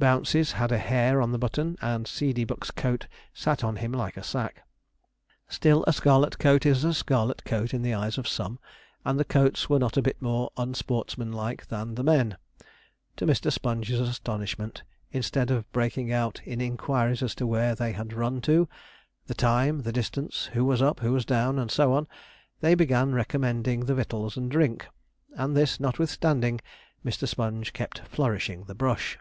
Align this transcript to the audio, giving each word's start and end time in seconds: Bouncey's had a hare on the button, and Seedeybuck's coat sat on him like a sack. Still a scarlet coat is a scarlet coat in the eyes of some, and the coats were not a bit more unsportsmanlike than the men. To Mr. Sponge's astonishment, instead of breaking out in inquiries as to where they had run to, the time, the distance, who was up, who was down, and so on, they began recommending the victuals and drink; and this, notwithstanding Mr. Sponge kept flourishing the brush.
Bouncey's 0.00 0.52
had 0.52 0.70
a 0.70 0.78
hare 0.78 1.20
on 1.20 1.32
the 1.32 1.40
button, 1.40 1.76
and 1.82 2.06
Seedeybuck's 2.06 2.70
coat 2.70 3.08
sat 3.34 3.64
on 3.64 3.74
him 3.74 3.90
like 3.90 4.16
a 4.16 4.22
sack. 4.22 4.62
Still 5.48 5.82
a 5.88 5.92
scarlet 5.92 6.38
coat 6.38 6.64
is 6.64 6.84
a 6.84 6.94
scarlet 6.94 7.44
coat 7.44 7.74
in 7.74 7.82
the 7.82 7.94
eyes 7.94 8.16
of 8.16 8.28
some, 8.28 8.60
and 9.04 9.18
the 9.18 9.24
coats 9.24 9.68
were 9.68 9.80
not 9.80 9.96
a 9.96 10.00
bit 10.02 10.22
more 10.22 10.52
unsportsmanlike 10.56 11.66
than 11.66 11.96
the 11.96 12.04
men. 12.04 12.36
To 13.16 13.26
Mr. 13.26 13.50
Sponge's 13.50 13.98
astonishment, 13.98 14.84
instead 15.10 15.50
of 15.50 15.68
breaking 15.72 16.12
out 16.12 16.42
in 16.44 16.60
inquiries 16.60 17.20
as 17.20 17.34
to 17.34 17.44
where 17.44 17.74
they 17.74 17.90
had 17.90 18.12
run 18.12 18.40
to, 18.42 18.68
the 19.26 19.34
time, 19.34 19.80
the 19.82 19.90
distance, 19.90 20.44
who 20.52 20.64
was 20.64 20.80
up, 20.80 21.00
who 21.00 21.10
was 21.12 21.24
down, 21.24 21.58
and 21.58 21.72
so 21.72 21.92
on, 21.94 22.06
they 22.60 22.76
began 22.76 23.14
recommending 23.16 23.86
the 23.86 23.96
victuals 23.96 24.36
and 24.36 24.48
drink; 24.48 24.86
and 25.32 25.56
this, 25.56 25.80
notwithstanding 25.80 26.60
Mr. 27.04 27.26
Sponge 27.26 27.72
kept 27.72 27.98
flourishing 28.06 28.62
the 28.66 28.76
brush. 28.76 29.18